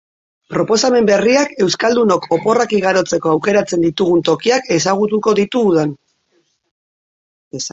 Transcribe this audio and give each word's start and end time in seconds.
Proposamen 0.51 1.09
berriak 1.09 1.51
euskaldunok 1.65 2.25
oporrak 2.37 2.73
igarotzeko 2.77 3.33
aukeratzen 3.33 3.85
ditugun 3.89 4.25
tokiak 4.31 4.73
ezagutuko 4.79 5.35
ditu 5.41 5.63
udan. 5.75 5.95